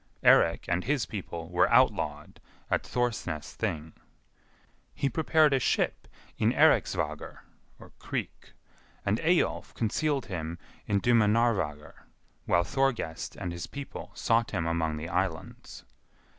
[0.23, 2.39] Eirik and his people were outlawed
[2.71, 3.93] at Thorsnes Thing.
[4.95, 6.07] He prepared a ship
[6.39, 7.41] in Eiriksvagr
[7.99, 8.53] (creek),
[9.05, 11.93] and Eyjolf concealed him in Dimunarvagr
[12.47, 15.83] while Thorgest and his people sought him among the islands.